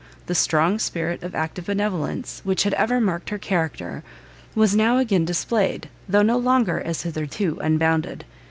[0.25, 4.01] The strong spirit of active benevolence which had ever marked her character,
[4.55, 8.25] was now again displayed, though no longer, as hitherto, unbounded.